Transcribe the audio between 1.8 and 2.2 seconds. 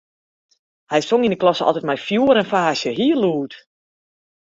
mei